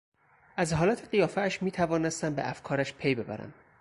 [0.57, 3.53] از حالت قیافهاش میتوانستم به افکارش پی ببرم.